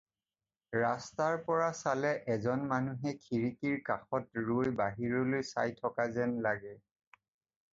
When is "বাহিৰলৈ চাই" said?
4.81-5.77